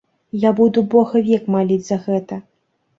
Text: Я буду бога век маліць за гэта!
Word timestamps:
Я 0.45 0.53
буду 0.59 0.83
бога 0.95 1.23
век 1.29 1.43
маліць 1.59 1.81
за 1.93 2.03
гэта! 2.11 2.45